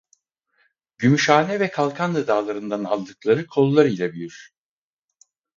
Gümüşhane 0.97 1.59
ve 1.59 1.69
Kalkanlı 1.69 2.27
Dağları'ndan 2.27 2.83
aldıkları 2.83 3.47
kollar 3.47 3.85
ile 3.85 4.13
büyür. 4.13 4.51